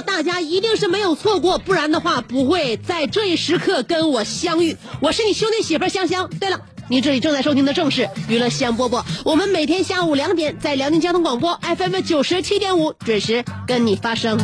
[0.00, 4.76] 大家一定是没有错过，不然的话不会在这一时刻跟我相遇。
[5.00, 6.28] 我是你兄弟媳妇香香。
[6.40, 14.38] 对了，你这里正在收听的正是娱乐香饽饽，我们每天下午两点在辽宁交通广播 FM 九十七点五准时跟你发声。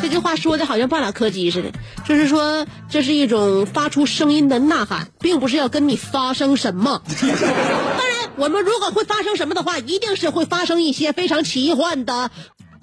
[0.00, 1.72] 这句话说的好像半拉柯基似的，
[2.04, 7.02] 就是说这是一种发出声音的呐喊，并不是要跟你发生什么。
[8.36, 12.30] 我们如果会发生什么的话，一定是会发生一些非常奇幻的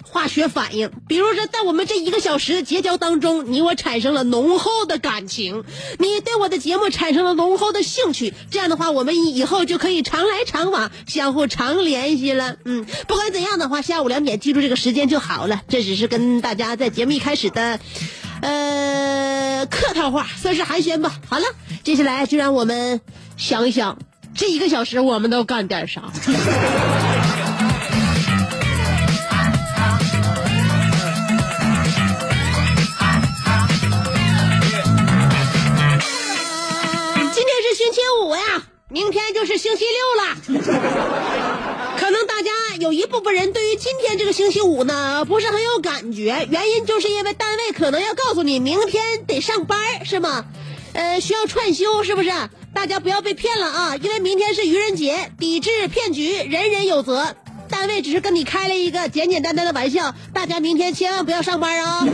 [0.02, 0.90] 化学反应。
[1.08, 5.64] 比如说，在我们这一个小时的结交当中，你我产生了浓厚的感情，
[5.98, 8.32] 你对我的节目产生了浓厚的兴趣。
[8.50, 12.56] 这样的话，我们以后就可以常来常往，相互常联系了。
[12.64, 15.62] 嗯，不管怎样的话，下午两点记住这个时间就好了。
[15.68, 17.80] 这只是跟大家在节目一开始的。
[18.42, 21.20] 呃，客套话算是寒暄吧。
[21.28, 21.44] 好了，
[21.84, 23.02] 接下来就让我们
[23.36, 23.98] 想一想，
[24.34, 26.02] 这一个小时我们都干点啥？
[26.12, 26.26] 今
[37.46, 40.36] 天是星期五呀，明天就是星期六了。
[41.98, 50.46] 可能大家有一部分人对于今天这个星期五呢不是很有感觉，原因就是因为单位可能要告诉你明天得上班，是吗？
[50.92, 52.30] 呃，需要串休，是不是？
[52.74, 53.96] 大家不要被骗了啊！
[53.96, 57.34] 因为明天是愚人节，抵制骗局，人人有责。
[57.68, 62.06] 单位只是跟你开了一个简简单单的玩笑，大家明天千万不要上班啊！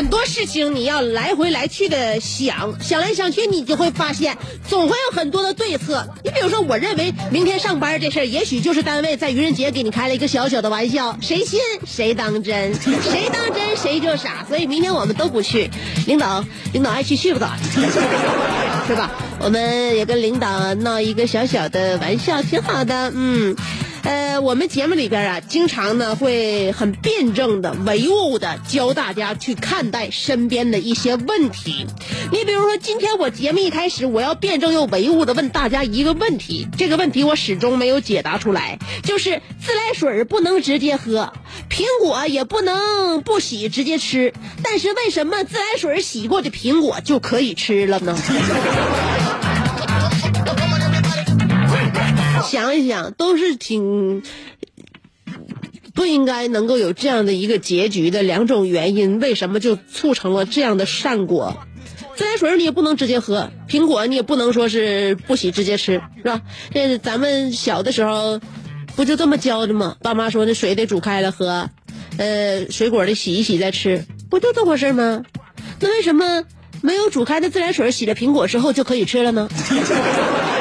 [0.00, 4.34] 很多事情你要来回来去的想，想来想去，你就会发现
[4.66, 6.08] 总会有很多的对策。
[6.24, 14.42] 你比如说，我认为明天上班这事儿，也许就是单位在愚人节给你开了一个小小的玩笑， 谁信谁当真，谁当真谁就傻。
[14.48, 15.70] 所以明天我们都不去，
[16.06, 17.50] 领导领导爱去去不早，
[18.88, 19.10] 是吧？
[19.38, 23.54] 我们也跟领导闹一个小小的玩笑，挺好的，嗯。
[24.02, 31.86] 呃，我们节目里边啊，经常呢会很辩证的、唯物的教大家去看待身边的一些问题。
[32.32, 41.32] 你比如说，今天我节目一开始，我要辩证又唯物的问大家一个问题，这个问题我始终没有解答出来，就是自来水不能直接喝，
[41.68, 44.32] 苹果也不能不洗直接吃，
[44.62, 48.16] 但是为什么自来水洗过的苹果就可以吃了呢？
[52.50, 54.24] 想一想，都是挺
[55.94, 61.56] 不应该能够有这样的一个结局的两种原因，为什么就促成了这样的善果？
[62.16, 66.42] 自来水你也不能直接喝，苹果你也不能说是不洗直接吃，是吧？
[66.74, 68.40] 这咱们小的时候
[68.96, 69.96] 不就这么教的吗？
[70.02, 71.70] 爸妈说那水得煮开了喝，
[72.18, 75.22] 呃，水果得洗一洗再吃，不就这回事吗？
[75.78, 76.44] 那为什么
[76.82, 79.48] 没有煮开的自来水洗了苹果之后就可以吃了呢？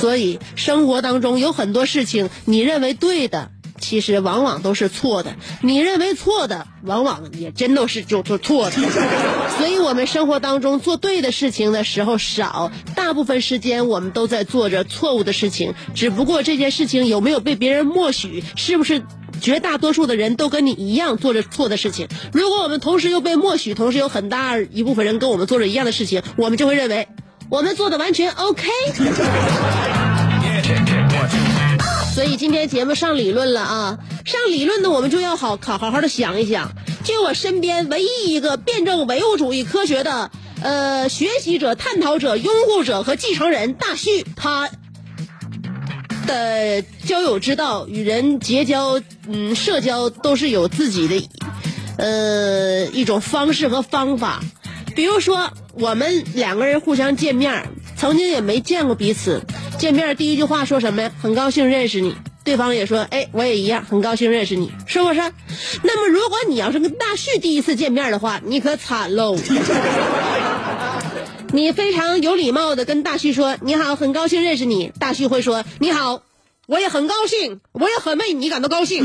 [0.00, 5.32] 所以生活当中有很多事情，你认为对的，其实往往都是错的；
[5.62, 8.76] 你认为错的，往往也真都是就就错的。
[9.58, 15.74] 所以我们生活当中做对的事情的时候少，大部分时间我们都在做着错误的事情。
[15.94, 19.02] 只不过这件事情有没有被别人默许，是不是
[19.42, 22.08] 绝大多数的人都跟你一样做着错的事情？
[22.32, 27.06] 如果我们同时又被默许，同时有很大一部分人跟我们做着一样的事情，我们就会认为
[27.50, 28.68] 我们做的完全 OK。
[32.14, 36.72] 所以今天节目上理论了啊，上理论呢，我们就要好好好好的想一想，
[37.04, 40.30] 就我身边唯一一个辩证唯物主义科学的
[40.62, 44.68] 呃学习者、探讨者、拥护者和继承人大旭，他
[46.26, 51.28] 的交友之道、与人结交、嗯社交都是有自己的
[51.96, 54.40] 呃一种方式和方法。
[54.94, 57.70] 比如说，我们两个人互相见面，
[58.00, 59.42] 曾经也没见过彼此，
[59.78, 61.12] 见面第一句话说什么呀？
[61.20, 62.16] 很高兴认识你。
[62.42, 65.20] 对方也说：“哎，我也一样，很高兴认识你，是不是？”
[65.84, 69.36] 那么，如果你要是跟大旭第一次见面的话，你可惨喽。
[71.52, 76.22] 你非常有礼貌的跟大旭说：“你好，很高兴认识你。”大旭会说：“你好，
[76.66, 79.04] 我也很高兴，我也很为你感到高兴。”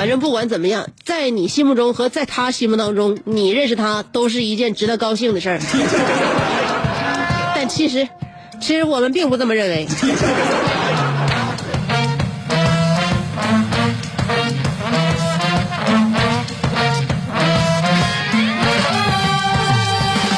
[0.00, 5.60] 反正不管怎么样，在你心目中和在他心目当中，你认识他都是一件值得高兴的事儿。
[7.54, 8.08] 但其实，
[8.62, 9.86] 其实我们并不这么认为。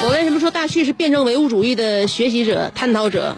[0.02, 3.36] 我为什么说大旭是辩证唯物主义的学习者、探讨者？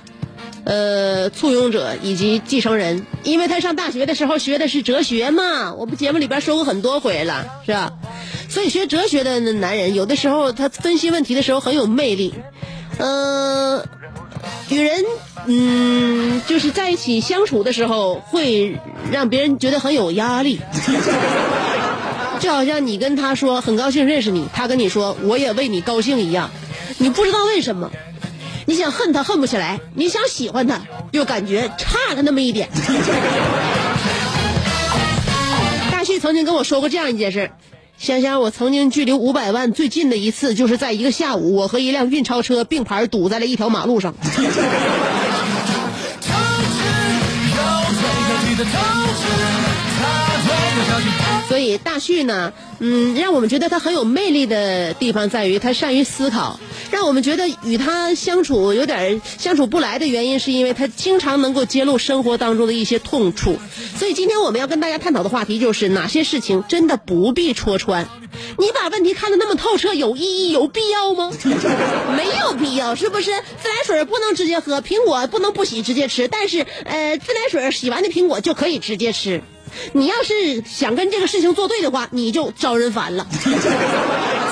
[0.64, 7.93] 呃，簇拥者以及继承人，因为他上大学的时候学的是哲学嘛，我不节目里边说过很多回了，是吧？
[8.49, 12.32] 所以学哲学的男人，有的时候他分析问题的时候很有魅力，
[12.99, 13.84] 呃，
[14.70, 15.05] 与人
[15.46, 18.78] 嗯就是在一起相处的时候，会
[19.12, 20.60] 让别人觉得很有压力，
[22.40, 26.50] 就好像你跟他说很高兴认识你，他跟你说我也为你高兴一样，
[26.96, 27.90] 你不知道为什么。
[28.66, 30.81] 你想恨他恨不起来，你想喜欢他
[31.12, 32.69] 又感觉差了那么一点。
[35.90, 37.50] 大旭曾经跟我说过这样一件事：
[37.99, 44.14] 想想我曾经距离五百万最近的一次，就是在一个下午，我和一辆运钞车并排堵在了一条马路上。
[51.49, 56.58] 所以大旭呢，嗯，让我们觉得他很有魅力的地方在于他善于思考。
[56.91, 63.58] 让我们觉得与他相处有点相处不来的原因，是因为他经常能够揭露生活当中的一些痛处。
[63.99, 68.08] 所以今天我们要跟大家探讨的话题就是哪些事情真的不必戳穿。
[68.58, 71.32] 你把问题看得那么透彻，有意义、有必要吗？
[72.17, 73.31] 没有必要，是不是？
[73.62, 79.43] 自来水不能直接喝，苹果不能不洗直接吃，但是呃，自来水洗完的苹果就可以直接吃。
[79.93, 83.26] 你要是想跟这个事情作对的话，你就招人烦了。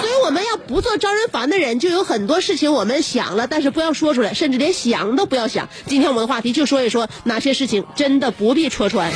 [0.00, 5.68] 所以我们要不做招人烦的人，就有很多事情我们想了，但是不要说出来，甚至连想都不要想。
[5.86, 9.12] 今天我们的话题就说一说哪些事情真的不必戳穿。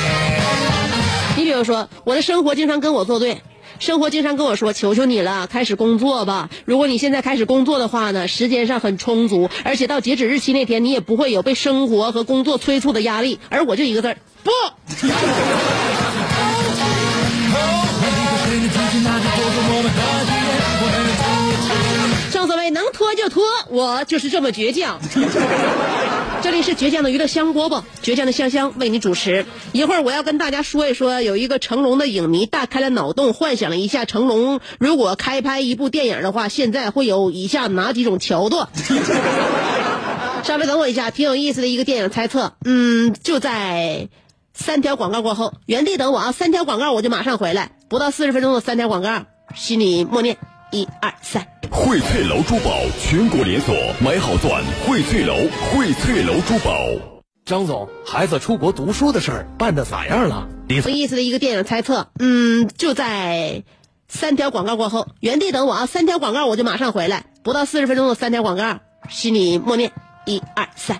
[1.37, 3.41] 你比如说，我的生活经常跟我作对，
[3.79, 6.49] 生活经常跟我说：“求求你了，开始工作吧。
[6.65, 14.51] 如果你现在开始工作的话呢，时间上很充足，而且到截止日期那天，你也不会有被生活和工作催促的压力。”而我就一个字儿：不。
[22.31, 24.99] 正所谓能拖就拖，我就是这么倔强。
[26.41, 29.45] 这里是倔强的娱乐香饽饽，倔强的香香为你主持。
[29.73, 38.69] 一会儿我要跟大家说一说，有一个成龙的影迷大开了脑洞，幻想了一下成龙如果开拍一部电影的话，现在会有以下哪几种桥段？
[40.43, 42.53] 稍微等我一下，挺有意思的一个电影猜测。
[42.63, 44.07] 嗯，就在
[44.57, 46.31] 三条广告过后，原地等我啊！
[46.31, 49.23] 三条广告我就马上回来，不到四十分钟的三条广告，
[49.55, 50.35] 心里默念
[50.71, 51.47] 一二三。
[51.69, 55.35] 荟萃楼珠宝全国连锁，买好钻，荟萃楼，
[55.71, 56.73] 荟萃楼珠宝。
[57.45, 60.47] 张总，孩子出国读书的事儿办的咋样了？
[60.67, 63.63] 你有意思的一个电影猜测，嗯，就在
[64.09, 65.85] 三条广告过后，原地等我啊！
[65.85, 69.91] 三条广告我就马上回来，不到四十分钟的三条广告，心里默念
[70.25, 70.99] 一二三。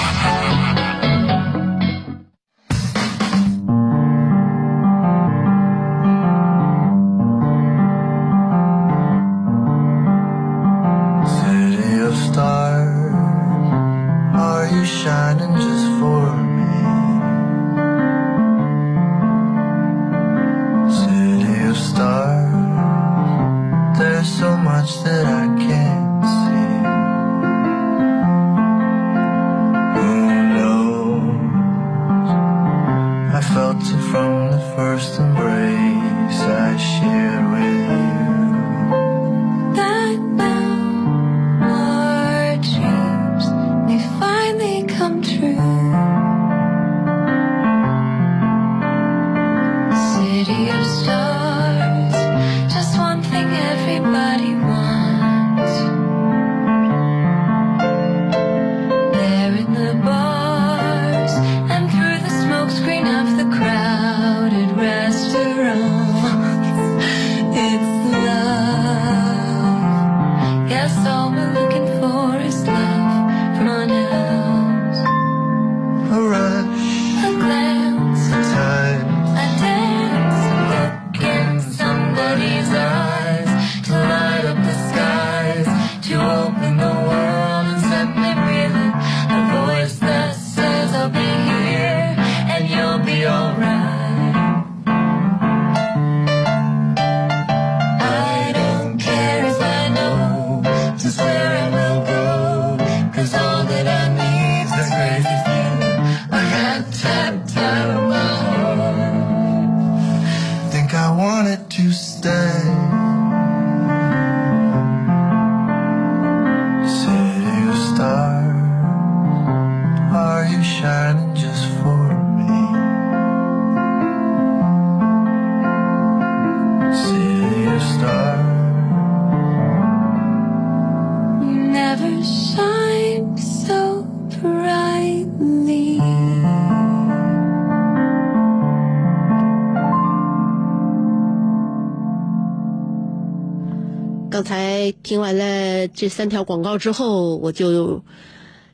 [146.01, 148.03] 这三条广告之后，我就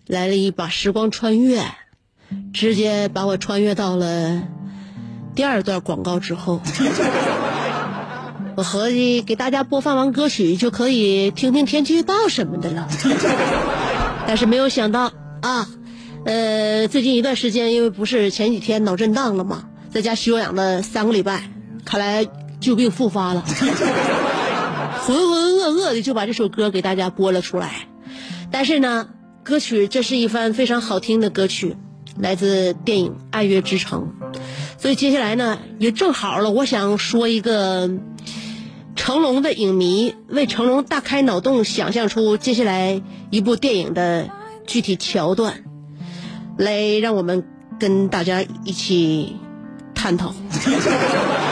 [0.06, 1.62] 来了一把时光穿越，
[2.54, 4.44] 直接把我穿越到了
[5.36, 6.62] 第二段广告之后。
[8.56, 12.88] 我合计给大家播放完歌曲就可以听听天气预报什么的了，
[14.26, 15.68] 但是没有想到啊，
[16.24, 21.52] 呃，最近一段时间因为不是前几天脑震荡了嘛，在家休养了三个礼拜，
[21.84, 22.26] 看来
[22.62, 23.44] 旧病复发了。
[25.08, 27.88] 浑浑噩噩的就把这首歌给大家播了出来。
[28.52, 29.08] 但是呢，
[29.42, 31.78] 歌曲这是一番非常好听的歌曲，
[32.20, 34.12] 来自电影《爱乐之城》。
[34.78, 37.90] 所以接下来呢，也正好了，我想说一个
[38.98, 44.30] 成龙的影迷为成龙大开脑洞，想象出接下来一部电影的
[44.66, 45.64] 具体桥段，
[46.58, 47.46] 来让我们
[47.80, 49.38] 跟大家一起
[49.96, 50.36] 探讨。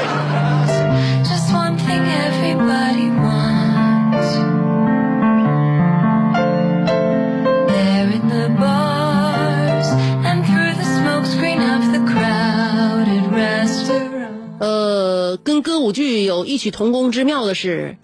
[15.35, 17.97] 呃，跟歌舞剧有异曲同工之妙的是，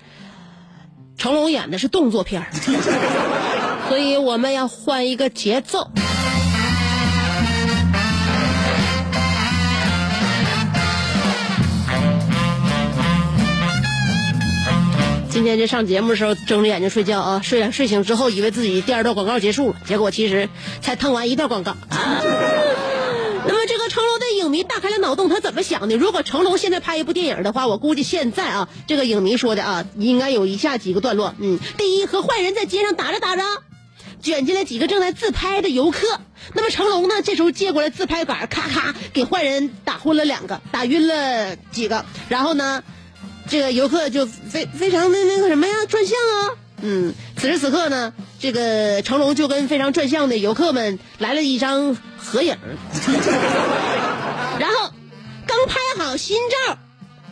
[1.17, 2.51] 成龙演的是动作片儿，
[3.87, 5.89] 所以我们要换一个节奏。
[15.29, 20.49] 今天这上节目的时候睁着眼睛睡觉啊，睡睡醒之后以为自己第二段广告结束了，结果其实
[20.81, 21.75] 才腾完一段广告。
[24.41, 25.97] 影迷大开了脑洞，他怎么想的？
[25.97, 31.33] 如果成龙现在拍一部电影的话，我估计现在啊，这个影迷说的啊，应该有以下几个段落。
[31.39, 33.43] 嗯，第一，和坏人在街上打着打着，
[34.21, 36.19] 卷进来几个正在自拍的游客。
[36.53, 42.83] 那么成龙呢，这时候借过来自拍杆，咔咔给坏人打昏了两个，打晕了几个，然后呢，
[43.47, 46.57] 这个游客就非非常的那个什么呀，转向啊。
[46.83, 52.57] 嗯，此时此刻呢，这个成龙就跟非常转向的游客们来了一张合影，
[54.57, 54.91] 然后
[55.45, 56.79] 刚拍好新照，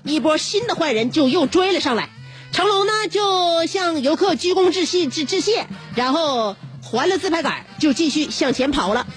[0.04, 2.10] 一波新的坏人就又追了上来。
[2.52, 9.08] 成龙呢就向游客鞠躬致谢致致谢，然后还了自拍杆，就继续向前跑了，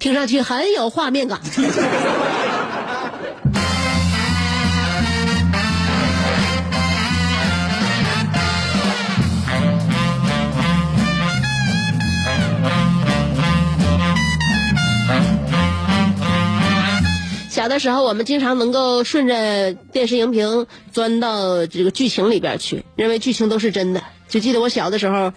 [0.00, 1.40] 听上去很有画面感。
[17.60, 24.02] 小的时候，我们经常能够顺着电视荧屏钻到这个剧情里边去，认为剧情都是真的。
[24.30, 25.34] 就记得我小的时候，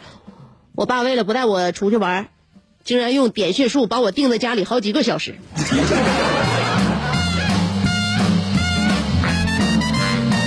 [0.73, 2.29] 我爸为了不带我出去玩，
[2.85, 5.35] 竟然用点穴术把我定在家里好几个小时。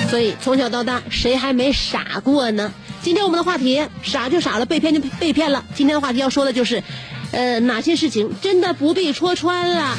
[0.08, 2.72] 所以从小到大，谁还没傻过呢？
[3.02, 5.62] 今天我们的话题，傻就傻了，被骗就被骗了。
[5.74, 6.82] 今天的话题要说的就是，
[7.32, 9.94] 呃，哪些事情真的不必戳穿了。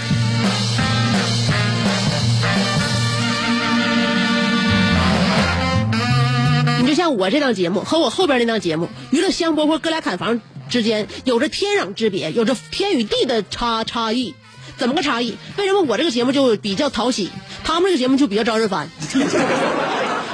[6.98, 10.34] 像我这档节目和我后边那档节目《娱乐香饽饽哥俩砍房》
[10.68, 14.34] 之间有着天壤之别，有着天与地的差差异。
[14.78, 15.38] 怎么个差异？
[15.58, 17.30] 为什么我这个节目就比较讨喜，
[17.64, 18.90] 他们这个节目就比较招人烦？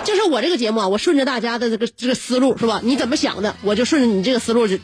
[0.06, 2.80] 就是我这个节目啊，我顺着大家的这个这个思路是吧？
[2.82, 4.78] 你怎么想的，我就顺着你这个思路就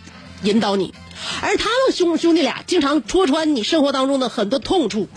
[0.43, 0.93] 引导你。
[1.41, 5.07] 而他们兄兄弟俩经常戳穿你生活当中的很多痛处，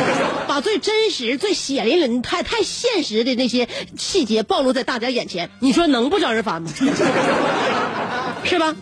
[0.48, 6.70] 把最真实、最血淋淋、太太现实的那些细节暴露在大家眼前，你说能不招人烦吗？
[8.44, 8.74] 是吧？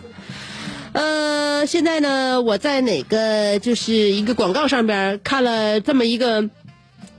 [0.91, 6.49] 呃，现在呢，我在哪个就是一个广告上边看了这么一个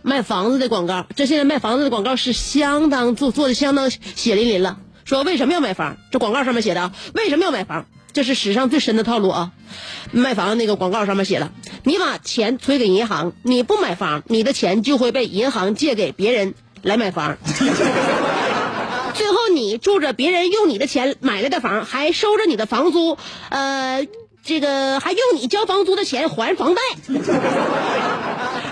[0.03, 1.07] 卖房子的广告。
[1.15, 4.79] 这现在卖房子的广告是相当做做的相当血淋淋了。
[5.05, 5.99] 说为什么要买房？
[6.11, 7.87] 这广告上面写的，为什么要买房？
[8.13, 9.53] 这是史上最深的套路啊！
[10.13, 11.53] 卖房那个广告上面写了，
[11.85, 17.39] 你把钱存给银行，你不买房，你的钱就会被银行借给别人来买房。
[19.15, 23.19] 最后你住着别人用你的钱买来的房，还收着你的房租，
[23.51, 24.07] 呃，
[24.43, 26.81] 这个还用你交房租的钱还房贷，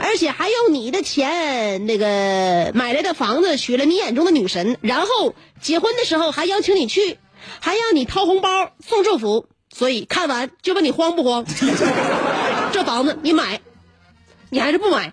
[0.03, 7.19] 而且还用你的钱那个买来的房子娶了你眼中的女神，然后结婚的时候还邀请你去，
[7.61, 9.47] 还让你掏红包送祝福。
[9.71, 11.45] 所以看完就问你慌不慌？
[12.73, 13.61] 这房子你买，
[14.51, 15.13] 你还是不买？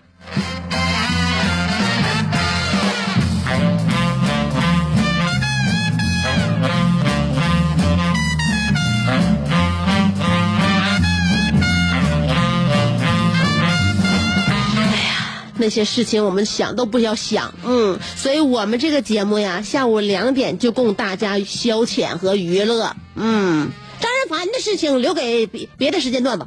[15.58, 23.68] 那些事情我们想都不要想，嗯，所以我们这个节目呀，下午两点就供大家消遣和娱乐，嗯，
[24.00, 26.46] 张人凡的事情留给别别的时间段吧。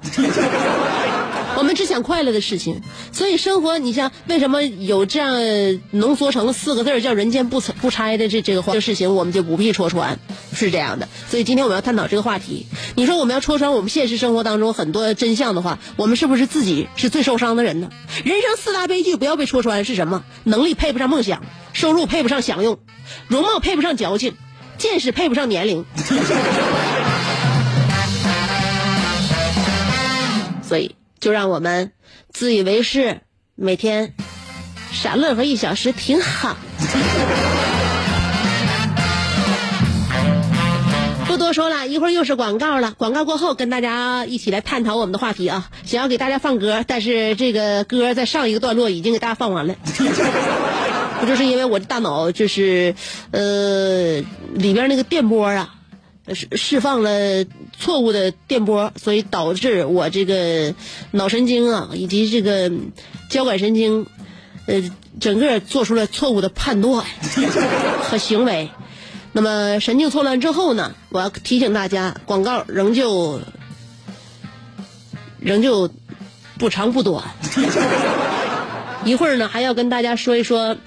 [1.60, 5.36] 我们只想快乐的事情，所以生活，你像为什么有这样
[5.92, 10.18] 浓缩成四个字叫“人间不不拆”的这这个话这事情，我们就不必戳穿，
[10.54, 11.10] 是这样的。
[11.28, 12.66] 所以今天我们要探讨这个话题。
[12.96, 17.90] 你说我们要戳穿我们现实生活当中很多真相的话，我们是不是自己是最受伤的人呢？
[18.24, 20.24] 人生四大悲剧不要被戳穿是什么？
[20.46, 21.44] 能力配不上梦想，
[21.74, 22.80] 收入配不上享用，
[23.28, 24.34] 容貌配不上矫情，
[24.78, 25.84] 见识配不上年龄。
[30.64, 30.96] 所以。
[31.20, 31.92] 就让我们
[32.32, 33.22] 自以为是，
[33.56, 34.14] 每天
[34.92, 36.56] 傻乐呵一小时挺好。
[41.28, 42.96] 不多说了，一会儿又是广告了。
[42.98, 45.70] 广告过后，跟大家一起来探讨我们的话题啊！
[45.86, 49.76] 想要给大家放歌，但是这个歌在上一个段落已经给大家放完了。
[51.22, 52.96] 不就是因为我的大脑就是
[53.32, 54.22] 呃
[54.54, 55.76] 里边那个电波啊。
[56.34, 57.46] 释释放了
[57.78, 60.74] 错误的电波，所以导致我这个
[61.12, 62.72] 脑神经啊，以及这个
[63.30, 64.06] 交感神经，
[64.68, 67.06] 呃，整个做出了错误的判断
[68.04, 68.70] 和行为。
[69.32, 73.42] 那么神经错乱之后呢，我要提醒大家，广告仍旧
[75.40, 75.90] 仍旧
[76.58, 77.24] 不长不短。
[79.06, 80.78] 一会儿呢，还要跟大家说一说。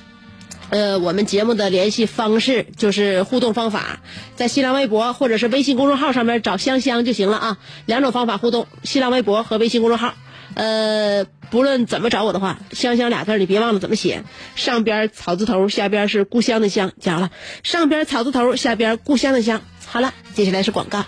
[0.73, 4.01] 呃，我们节目的联系方式就是互动方法，
[4.37, 7.59] 在新浪微博或者是微信公众号上面找香香就行了啊。
[7.85, 10.15] 两种方法互动，新浪微博和微信公众号。
[10.55, 17.31] 呃，不论怎么找我的话，香香俩字你别忘了怎么写，上边草字头，下边是故乡的乡，讲了，
[17.63, 19.61] 上边草字头，下边故乡的乡。
[19.87, 21.05] 好了，接下来是广告。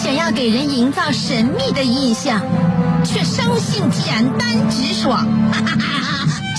[0.00, 2.40] 想要给人营造神秘的印象，
[3.04, 5.26] 却生性简单直爽。
[5.50, 6.07] 哈哈哈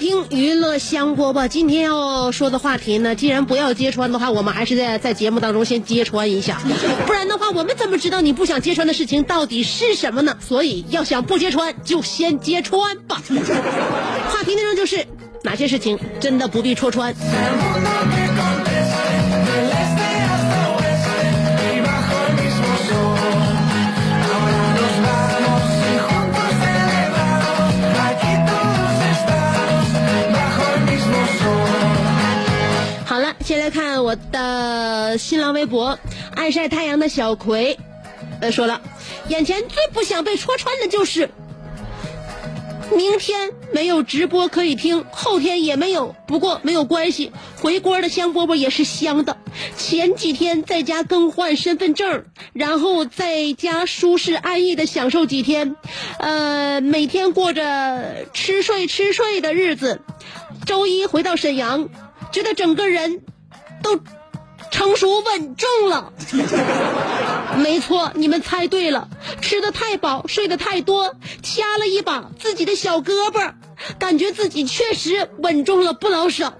[0.00, 1.46] 听娱乐香饽饽。
[1.46, 6.60] 今天要说的话题呢，既然不要揭穿的话，我们还是在在节目当中先揭穿一下，
[7.06, 10.36] 不然的话，我们怎么知道你不想揭穿的事情到底是什么呢？
[10.40, 13.22] 所以要想不揭穿，就先揭穿吧。
[14.30, 15.06] 话题内容就是
[15.42, 17.14] 哪些事情真的不必戳穿。
[33.50, 35.98] 先来看我的新浪微博，
[36.36, 37.76] 爱晒太阳的小葵，
[38.40, 38.80] 呃，说了，
[39.26, 41.28] 眼前最不想被戳穿的就是，
[42.96, 49.36] 明天没有直播可以听，后天也没有，不过没有关系，回锅的香饽饽也是香的。
[49.76, 55.74] 前几天在家更换身份证，然后在家舒适安逸的享受几天，
[56.20, 60.00] 呃，每天过着吃睡吃睡的日子。
[60.66, 61.88] 周一回到沈阳，
[62.30, 63.22] 觉得整个人
[63.82, 63.98] 都
[64.70, 66.12] 成熟稳重了。
[67.56, 69.08] 没错，你们猜对了，
[69.40, 73.52] 吃的太饱，睡得太多，掐了一把自己的小胳膊，
[73.98, 76.54] 感觉自己确实稳重了不老少。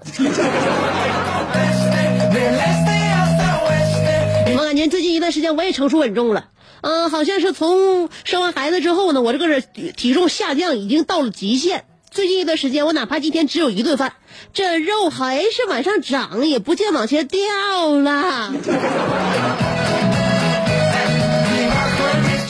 [4.53, 6.45] 我感觉最近一段时间我也成熟稳重了。
[6.81, 9.63] 嗯、好像是从生完孩子之后呢，我这个人
[9.95, 11.85] 体重下降已经到了极限。
[12.11, 14.11] 最近一段时间，我哪怕一天只有一顿饭，
[14.51, 17.39] 这肉还是往上涨，也不见往前掉
[17.95, 18.51] 了。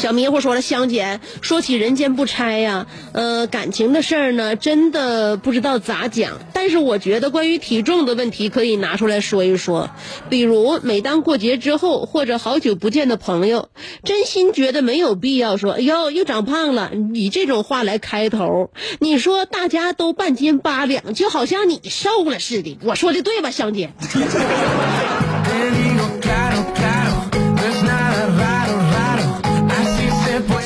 [0.02, 6.40] 小迷糊说了，香姐，说起人间不拆呀，呃，感情的事儿呢，真的不知道咋讲。
[6.54, 9.92] 但是我觉得关于体重的问题可以拿出来说一说，
[10.28, 13.70] 比如每当过节之后，或者好久不见的朋友，
[14.04, 18.72] 真心觉得没有必要说，哎呦，又长胖了，以这种话来开头。
[18.98, 23.92] 你说大家都半斤八两，就好像你瘦了似的，我说的对吧，香姐？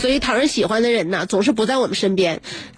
[0.06, 2.38] 所以讨人喜欢的人呢，总是不在我们身边；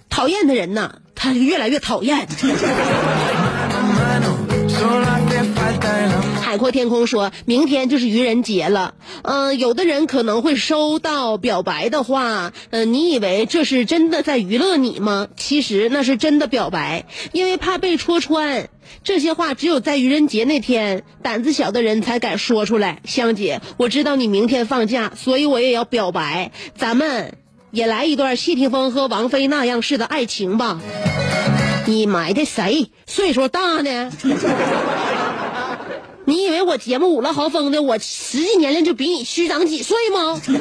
[0.09, 2.25] 讨厌的人呢，他越来越讨厌。
[6.57, 8.95] 海阔天空说，明天就是愚人节了。
[9.21, 15.27] 嗯、有的人可能会收到表白的话，嗯、你以为这是真的在娱乐你吗？
[15.37, 18.69] 其实那是真的表白，因为怕被戳穿。
[19.03, 23.03] 这些话只有在愚人节那天，胆子小的人才敢说出来。
[23.05, 27.35] 香姐，我知道你明天放假，所以我也要表白，咱们
[27.69, 30.81] 也来一段谢霆锋和王菲那样式的爱情吧。
[31.85, 32.89] 你埋汰谁？
[33.05, 34.11] 岁数大呢？
[36.27, 40.41] 你以为我节目五了豪风的，我实际年龄就比你虚长几岁吗？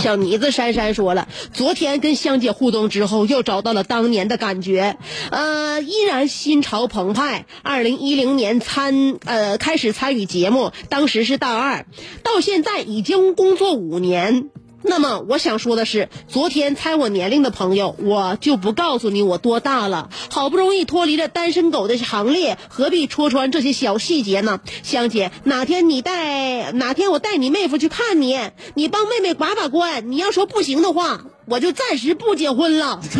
[0.00, 4.96] 小妮子珊珊说了，昨天跟香姐互动之后，又找到了当年的感觉，
[5.30, 7.44] 呃，依然心潮澎湃。
[7.62, 11.86] 二零一零年参呃开始参与节目，当时是大二，
[12.22, 14.48] 到现在已经工作五年。
[14.82, 20.08] 那么我想说的是，昨天猜我年龄的朋友，我就不告诉你我多大了。
[20.30, 24.60] 好不容易脱离了单身狗的行列，何必戳穿这些小细节呢？
[24.82, 28.38] 香姐，哪天你带哪天我带你妹夫去看你，
[28.74, 30.10] 你帮妹妹把把关。
[30.10, 33.00] 你要说不行的话，我就暂时不结婚了。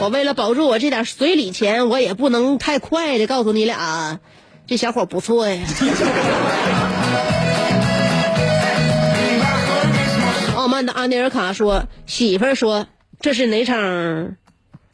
[0.00, 4.18] 我为了保住我这点随礼钱，我也不能太快的告诉你俩，
[4.66, 5.62] 这小伙不错呀。
[10.56, 12.86] 傲慢的阿内尔卡说：“媳妇儿说
[13.20, 14.36] 这是哪场？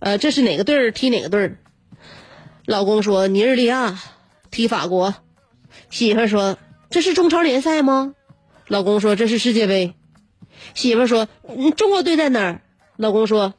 [0.00, 1.58] 呃，这是哪个队儿踢哪个队儿？”
[2.64, 3.98] 老公说：“尼日利亚
[4.50, 5.14] 踢法国。”
[5.90, 6.58] 媳妇儿说
[6.90, 8.14] ：“这是中超联赛吗？”
[8.68, 9.94] 老公说：“这是世界杯。”
[10.74, 12.60] 媳妇儿说：“嗯，中国队在哪儿？”
[12.96, 13.54] 老公说：“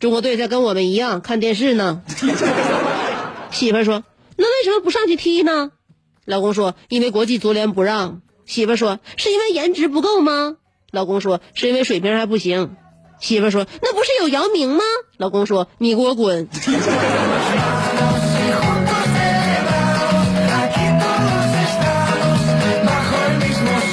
[0.00, 2.02] 中国队在跟我们一样看电视呢。
[3.52, 4.02] ”媳妇儿说
[4.40, 5.70] ：“那为什么不上去踢呢？”
[6.24, 10.56] 老公说：“因为国际足联不让。”媳妇说：“是因为颜值不够吗？”
[10.90, 12.74] 老公说：“是因为水平还不行。”
[13.20, 14.82] 媳妇说：“那不是有姚明吗？”
[15.18, 16.48] 老公说：“你给我滚！”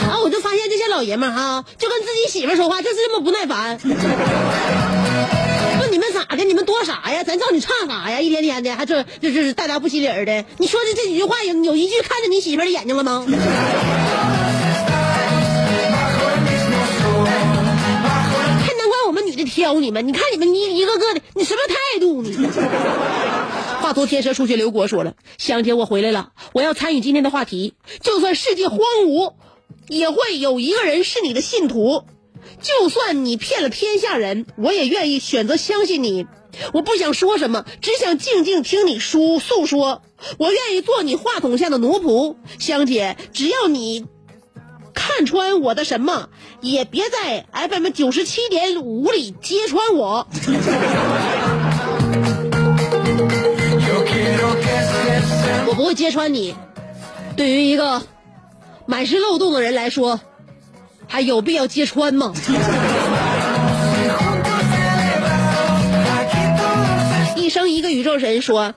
[0.09, 3.77] 啊，我就发现这些老爷们儿哈，就跟自己媳妇说话就是这么不耐烦。
[5.97, 6.43] 你们咋的？
[6.43, 7.23] 你们多啥呀？
[7.23, 8.21] 咱照你差啥呀？
[8.21, 10.45] 一天天的还这就是大大不起理儿的。
[10.59, 13.25] 你说的这几句话有有一句看着你媳妇儿的眼睛了吗？
[13.25, 13.31] 还
[18.75, 22.37] 难怪我们女的挑你们，你看你们一一个个的，你什么态度你？
[23.81, 27.73] 化作天蛇出去，刘国说了：“香姐，我回来了，我要参与今天的话题。
[28.03, 29.33] 就算世界荒芜，
[29.87, 32.03] 也会有一个人是你的信徒。
[32.61, 36.27] 就算你骗了天下人，我也愿意选择相信你。
[36.73, 40.01] 我不想说什么，只想静静听你诉诉说。
[40.39, 44.07] 我愿意做你话筒下的奴仆，香姐，只要你
[44.93, 46.29] 看穿我的什么，
[46.61, 50.27] 也别在 FM 九十七点五里揭穿我。”
[55.67, 56.55] 我不会揭穿你。
[57.35, 58.01] 对于一个
[58.87, 60.19] 满是漏洞的人来说，
[61.07, 62.33] 还有必要揭穿吗？
[67.35, 68.75] 一生一个宇宙神说：“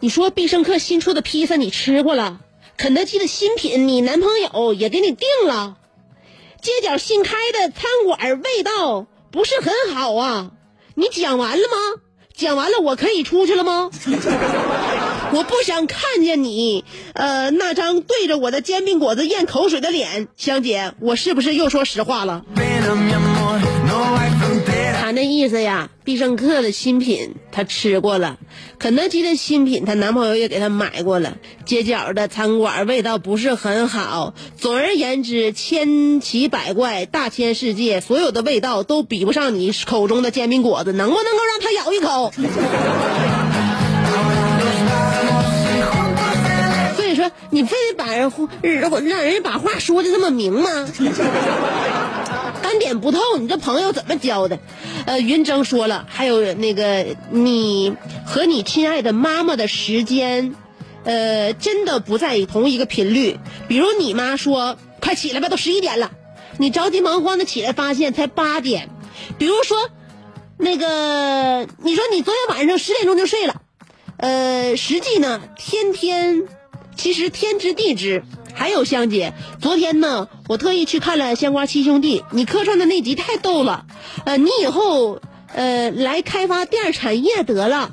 [0.00, 2.38] 你说必胜客新出的披萨你吃过了，
[2.76, 5.76] 肯德基的新品你男朋友也给你订了，
[6.60, 10.52] 街角新开的餐馆味道不是很好啊。”
[10.94, 12.02] 你讲完了吗？
[12.34, 13.90] 讲完了，我可以出去了吗？
[15.32, 22.44] 我不想看见你，呃，那张对着我的煎饼果子咽口水的脸，香姐，我是不是又说实话了？
[25.00, 28.38] 他那意思呀，必胜客的新品他吃过了，
[28.78, 34.34] 肯德基的新品她男朋友也给她买过了，街角的餐馆味道不是很好。
[34.58, 42.32] 总而言之，千奇百怪，大千世界，所有的味道都比不上你口中的煎饼果子，能不能够让他咬一口？
[47.52, 48.32] 你非得把人
[48.80, 50.88] 让人家把话说的这么明吗？
[52.62, 54.58] 观点不透，你这朋友怎么交的？
[55.04, 60.54] 呃，云峥说了，还有那个你和你亲爱的妈妈的时间，
[61.04, 63.38] 呃，真的不在同一个频率。
[63.68, 66.10] 比如你妈说快起来吧，都十一点了，
[66.56, 68.88] 你着急忙慌的起来，发现才八点。
[69.36, 69.90] 比如说，
[70.56, 73.60] 那个你说你昨天晚上十点钟就睡了，
[74.16, 76.44] 呃，实际呢，天天
[76.96, 78.22] 其实天知地知。
[78.54, 83.86] 还有香姐，昨天呢，我特意去看了《香瓜七兄弟》，你客串的那集太逗了，
[84.26, 85.18] 呃，你以后
[85.54, 87.90] 呃来开发电影产业得了。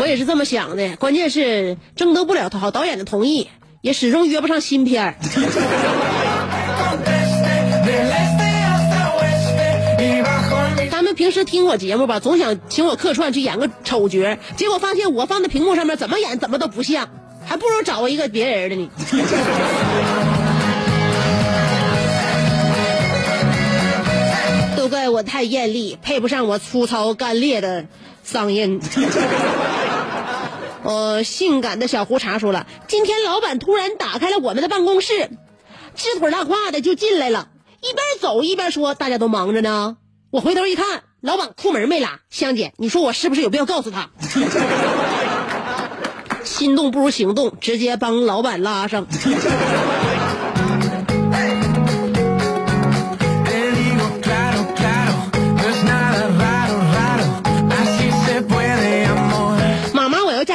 [0.00, 3.48] 我也是这么想的，关键是征得不了好导演的同意，
[3.80, 5.14] 也始终约不上新片儿。
[11.14, 17.08] 平时听我节目吧，总想请我客串去演个丑角，结果发现我放在屏幕上面怎么演怎么都不像。
[17.44, 18.88] 还不如找一个别人的呢。
[24.76, 27.86] 都怪我太艳丽，配不上我粗糙干裂的
[28.26, 28.80] 嗓音。
[30.84, 35.30] 呃，性感的小胡茬说了，今天老板突然打开了我们的办公室，
[35.94, 37.48] 支腿大胯的就进来了，
[37.80, 39.96] 一边走一边说：“大家都忙着呢。”
[40.32, 42.18] 我回头一看，老板裤门没拉。
[42.30, 44.08] 香姐，你说我是不是有必要告诉他？
[46.42, 49.06] 心动不如行动，直接帮老板拉上。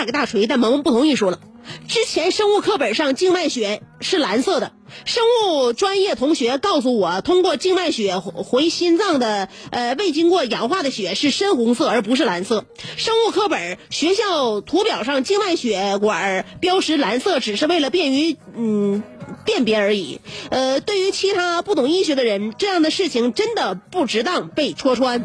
[0.08, 1.40] 妈，我要嫁给大锤，但萌萌不同意，说了，
[1.88, 4.72] 之前生物课本上静脉血是蓝色的，
[5.06, 12.66] 生物专业同学告诉我，通过静脉血回心脏的呃未经过氧化的血是深红色，而不是蓝色。
[12.96, 19.04] 生物课本学校图表上静脉血管标识蓝色，只是为了便于嗯
[19.46, 20.22] 辨别而已。
[20.50, 25.22] 呃，对于其他不懂医学的人，这样的事情真的不值当被戳穿。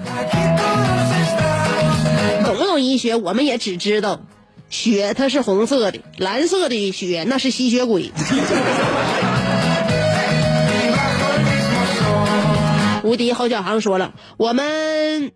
[2.44, 3.14] 懂不懂医学？
[3.14, 4.20] 我们也只知道。
[4.72, 8.10] 血它是红色的，蓝色的血那是吸血鬼。
[13.04, 15.32] 无敌侯小航说了，我们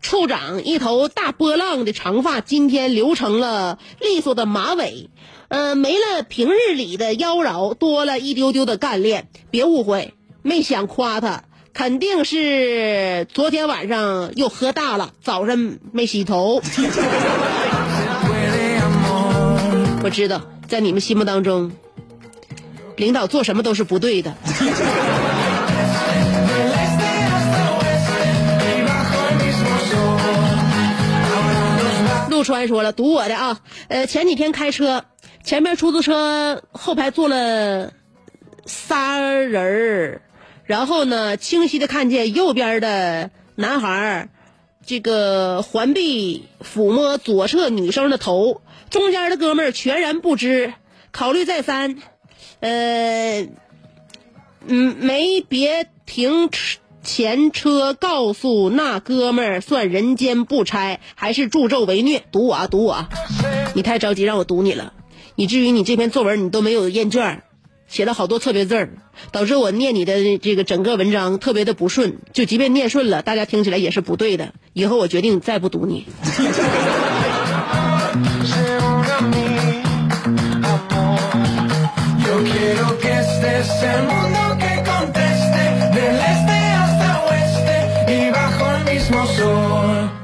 [0.00, 5.10] 处长一头大波浪的长发，今天留成了利索的马尾，
[5.46, 9.28] 呃，没了平日里的妖娆，多了一丢丢的干练。
[9.50, 16.60] 别误会，没想夸他，肯定是昨天晚上又喝大了，早上没洗头。
[20.06, 21.72] 我知道，在你们心目当中，
[22.94, 24.32] 领导做什么都是不对的。
[32.30, 33.58] 陆川说了，赌我的啊！
[33.88, 35.06] 呃，前几天开车，
[35.42, 37.92] 前面出租车后排坐了
[38.64, 40.22] 仨人儿，
[40.66, 44.28] 然后呢，清晰的看见右边的男孩儿，
[44.86, 48.60] 这个环臂抚摸左侧女生的头。
[48.96, 50.72] 中间的哥们儿全然不知，
[51.12, 51.98] 考虑再三，
[52.60, 53.46] 呃，
[54.66, 56.48] 嗯，没别停
[57.02, 62.22] 前车告诉那哥们儿，算人间不拆，还是助纣为虐？
[62.32, 63.08] 读我啊，读我啊！
[63.74, 64.94] 你太着急让我读你了，
[65.34, 67.42] 以至于你这篇作文你都没有验卷儿，
[67.86, 68.88] 写了好多错别字儿，
[69.30, 72.16] 导致我念你的这个整个文章特别的不顺。
[72.32, 74.54] 就即便念顺了，大家听起来也是不对的。
[74.72, 76.06] 以后我决定再不读你。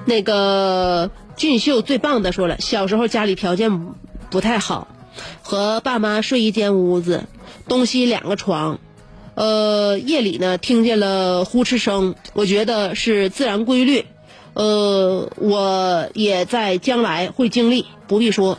[0.04, 3.94] 那个俊秀最棒的说了，小时候家里条件
[4.30, 4.86] 不太好，
[5.42, 7.24] 和爸妈睡一间屋子，
[7.66, 8.78] 东西两个床。
[9.34, 14.04] 呃，夜里呢听见了呼哧声，我觉得是自然规律。
[14.52, 18.58] 呃，我也在将来会经历，不必说。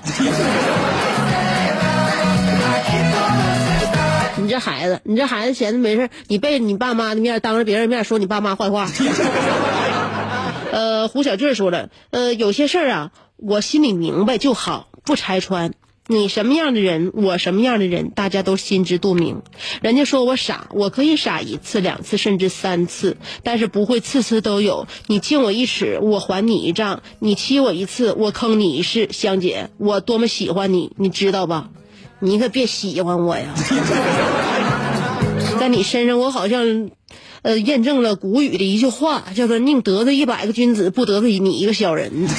[4.54, 8.88] 这孩子，你这孩子闲着没事儿你背着你爸妈的面，当着别人面说你爸妈坏话。
[10.72, 15.74] 呃，胡小俊说了，呃，有些事儿啊，我心里明白就好，不拆穿。
[16.06, 19.42] 你什么样的人，我什么样的人，大家都心知肚明。
[19.82, 24.86] 人家说我傻，我可以傻一次、两次，甚至三次，但是不会次次都有。
[25.08, 29.10] 你敬我一尺，我还你一丈；你欺我一次，我坑你一世。
[29.12, 31.70] 香姐，我多么喜欢你，你知道吧？
[32.24, 33.54] 你可别喜欢我呀！
[35.60, 36.90] 在你身上，我好像，
[37.42, 42.10] 呃，验证了古语的一句话，叫做“宁得罪一百个君子，不得罪你一个小人”。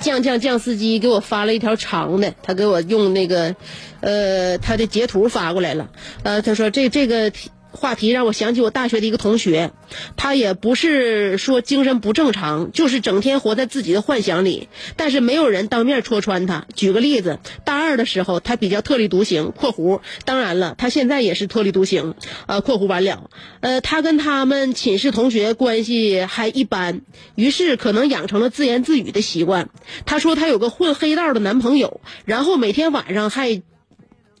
[0.00, 3.56] 酱酱酱司机给我发了一条长的，他给我用那个，
[4.00, 5.88] 呃，他的截图发过来了。
[6.22, 7.32] 呃，他说这这个
[7.74, 9.72] 话题让我想起我大学的一个同学，
[10.16, 16.66] 他也不是说精神不正常，就是整天活在自己的幻想里，但是没有人当面戳穿他。
[16.74, 22.14] 举个例子，大二的时候他比较特立独行（括弧），当然了，他现在也是特立独行，
[22.46, 23.28] 呃，括弧完了。
[23.60, 27.02] 呃，他跟他们寝室同学关系还一般，
[27.34, 29.68] 于是可能养成了自言自语的习惯。
[30.06, 33.62] 他说他有个混黑道的男朋友，然后每天晚上还。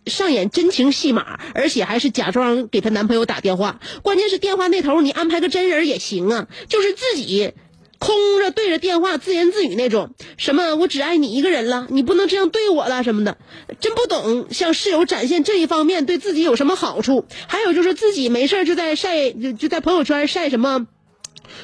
[0.06, 3.80] 上演真情戏码，而且还是假装给她男朋友打电话。
[4.02, 7.52] 关键是电话那头你安排个真人也行啊，就是自己
[7.98, 10.14] 空着对着电话自言自语那种。
[10.36, 13.38] 什么我只爱你一个人了，你不能这样对我了什么的，
[13.80, 17.24] 真不懂向室友展现这一方面对自己有什么好处。
[17.46, 20.86] 还有就是自己没事就在晒，就就在朋友圈晒什么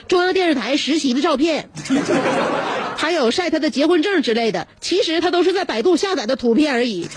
[0.09, 1.69] 中央电视台实习的照片。
[3.11, 7.09] 还有晒他的结婚证之类的，其实他都是在百度下载的图片而已。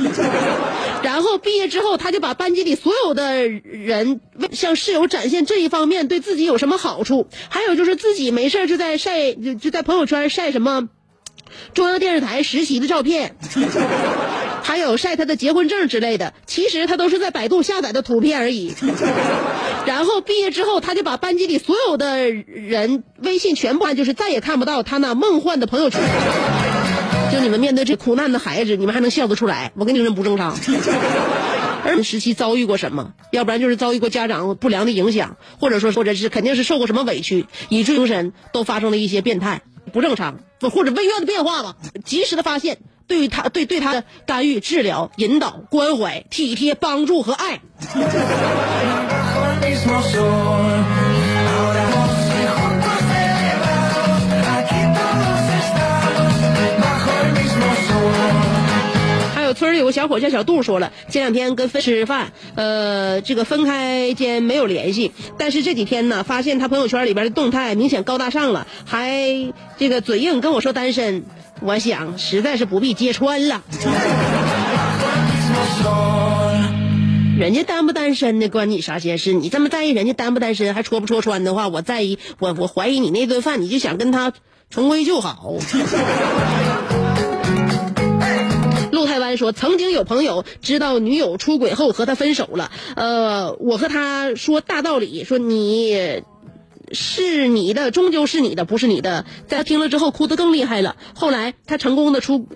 [1.03, 4.19] 然后毕业之后，他就把班级里所有的人
[4.51, 10.89] 向室友展现这一方面对自己有什么好处，还有就是自己没事就在晒，就就在朋友圈晒什么
[11.75, 13.35] 中央电视台实习的照片，
[14.63, 18.73] 还有晒他的结婚证之类的，其实他都是在百度下载的图片而已。
[19.85, 26.01] 然后毕业之后，他就把班级里所有的人微信全部，就是再也看不到他那梦幻的朋友圈。
[27.31, 29.71] 就你们面对这苦难的孩子，你们还能笑得出来？
[29.75, 30.57] 我跟你说，不正常。
[31.85, 33.13] 儿时期遭遇过什么？
[33.31, 41.75] 要不然就是遭遇过家长不良的影响，或者说，或者是肯定是受过什么委屈，以至于精神都发生了一些变态，不正常，或者微妙的变化吧。
[42.05, 42.77] 及时的发现，
[43.07, 47.59] 对于他对对他的干预、治疗、引导、关怀、体贴、帮助和爱。
[59.35, 71.25] 还有村里有个小伙叫小杜说了，前两天跟分吃饭，呃，这个分开间没有联系，但是这几天呢，发现他朋友圈里边的动态明显高大上了，还这个嘴硬跟我说单身，
[71.63, 73.63] 我想实在是不必揭穿了。
[77.39, 79.33] 人家单不单身的关你啥闲事？
[79.33, 84.33] 你这么在意人家单不单身，还戳不戳穿的话，我在意，我我怀疑你那顿饭，你就想跟他
[84.69, 85.55] 重归旧好。
[88.91, 96.21] 陆太湾说，曾经有朋友知道女友出轨后和他分手了，呃，我和他说大道理，说你
[96.93, 99.25] 是你的，终究是你的，不是你的。
[99.47, 100.95] 在他听了之后，哭得更厉害了。
[101.15, 102.47] 后来他成功的出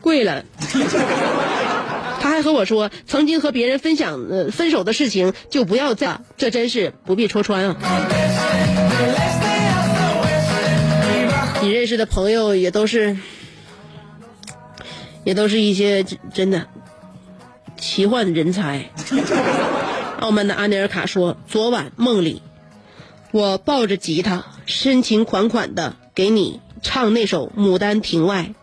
[0.00, 0.44] 柜了。
[2.20, 7.76] 他还和我说，曾经和别人分享呃分手的事情，就不要再，这真是不必戳穿啊。
[11.62, 13.16] 你认识的朋友也都是，
[15.22, 16.66] 也都是一些真的
[17.76, 18.90] 奇幻人才。
[20.18, 22.42] 澳门的阿尼尔卡说，昨晚梦里，
[23.30, 28.54] 我抱着吉他，深情款款的给你唱那首《牡丹亭外》。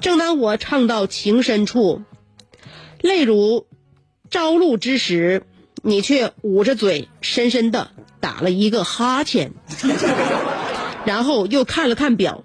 [0.00, 2.02] 正当我唱到情深处，
[3.00, 3.66] 泪如
[4.30, 5.44] 朝露之时，
[5.82, 9.52] 你却捂着嘴，深深的打了一个哈欠，
[11.04, 12.44] 然后又看了看表，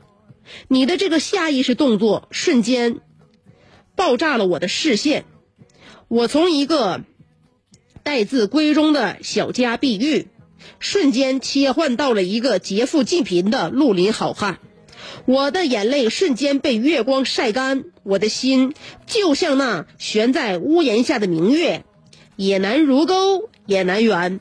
[0.68, 3.00] 你的这个下意识动作瞬间
[3.96, 5.24] 爆炸了我的视线。
[6.10, 7.02] 我从一个
[8.04, 10.28] 待字闺中的小家碧玉，
[10.80, 14.60] 瞬间切换到了一个劫富济贫的绿林好汉。
[15.26, 18.74] 我的眼泪瞬间被月光晒干，我的心
[19.06, 21.84] 就像那悬在屋檐下的明月，
[22.36, 24.40] 也难如钩，也难圆。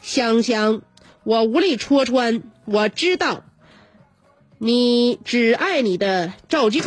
[0.00, 0.82] 香香，
[1.24, 3.44] 我无力戳穿，我知道，
[4.58, 6.82] 你只爱你的赵静，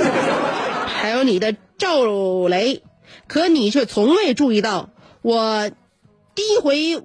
[0.87, 2.03] 还有你的赵
[2.47, 2.83] 雷，
[3.27, 4.89] 可你却从未注意到
[5.21, 5.69] 我
[6.35, 7.01] 低回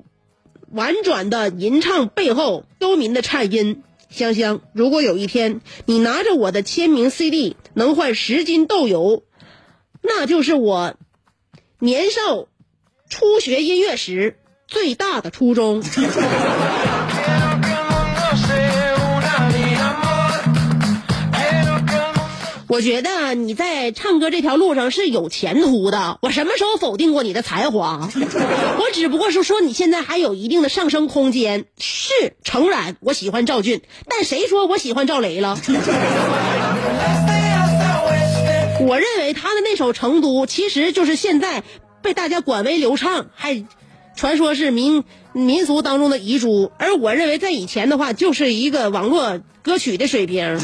[0.75, 3.83] 婉转的吟唱背后忧民的颤音。
[4.11, 9.23] 香香，如果有一天你拿着我的签名 CD 能换十斤豆油，
[10.03, 10.95] 那就是我
[11.79, 12.47] 年少
[13.09, 15.83] 初学音乐时最大的初衷。
[22.75, 26.19] 我觉得你在唱歌这条路上是有前途的。
[26.23, 28.11] 我什么时候否定过你的才华？
[28.81, 31.67] 我只不过是说你现在还有一定的上升空间。
[31.79, 32.13] 是
[32.43, 35.57] 诚然，我喜欢赵俊，但谁说我喜欢赵雷了？
[38.81, 41.63] 我认为他的那首《成都》其实就是现在
[42.03, 43.65] 被大家广为流畅，还
[44.17, 46.73] 传说是民民俗当中的遗珠。
[46.77, 50.59] 而我认为在以前的话，就是一个网络歌曲的水平。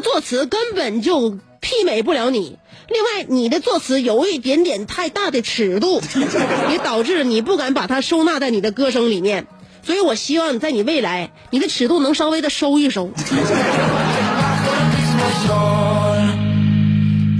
[0.00, 1.30] 作词根本就
[1.60, 2.58] 媲美不了你。
[2.88, 6.00] 另外，你的作词有一点点太大的尺度，
[6.72, 9.46] 也导致你不敢把它收纳在你的歌声里面。
[9.82, 13.10] 所以我希望在你未来，你的尺度能稍微的收一收。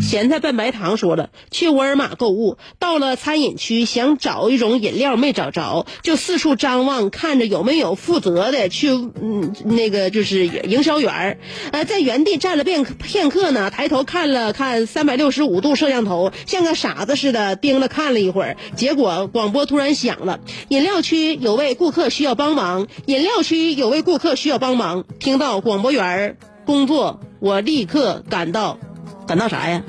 [0.08, 11.38] 咸菜拌白糖说了，去沃尔玛购物，到了餐饮区，想找一种饮料没找着，就四处张望，看着有没有负责的去，嗯，那个就是营销员儿，
[11.72, 20.40] 呃，在原地站了片片刻呢，抬头看了看三百六十五度摄像头，像个傻子似的盯了看了一会儿，结果广播突然响了，
[20.70, 28.78] 饮料区有位顾客需要帮忙，饮料区有位顾客需要帮忙，听到广播员儿工作，我立刻感到，
[29.26, 29.82] 感到啥呀？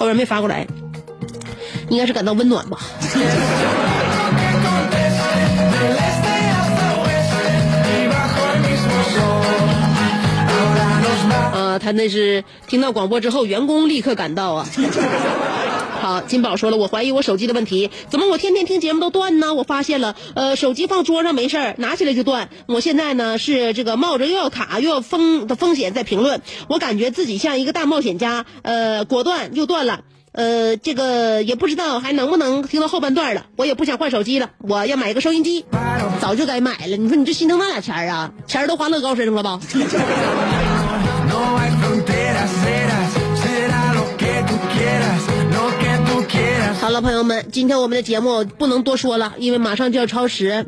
[0.00, 0.66] 后边没发过来，
[1.90, 2.78] 应该是感到温暖吧。
[11.52, 14.66] 呃，他那是听到广播之后，员工立刻赶到啊。
[16.10, 19.54] 好，金宝说了，我怀疑我手机的问题，怎么我天天听节目都断呢？
[19.54, 22.48] 我发现了，呃，手机放桌上没事儿，拿起来就断。
[22.66, 30.00] 我现在呢是这个冒着又要卡又要封的风险在评论，我感觉自己像一个大冒险家，呃，果断又断了。
[30.32, 33.46] 呃，这个也不知道还能不能听到后半段了。
[33.54, 35.64] 我也不想换手机了，我要买一个收音机，
[36.20, 36.96] 早就该买了。
[36.96, 38.32] 你说你这心疼那俩钱啊？
[38.48, 39.60] 钱都花乐高身上了吧？
[46.80, 50.66] 好了，朋友们，今天我们的节目不能多说了，因为马上就要超时。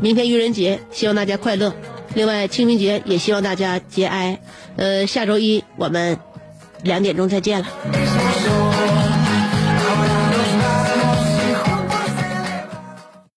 [0.00, 1.74] 明天愚人节，希望大家快乐。
[2.14, 4.40] 另外，清明节也希望大家节哀。
[4.76, 6.18] 呃，下周一我们
[6.82, 8.21] 两点钟再见了。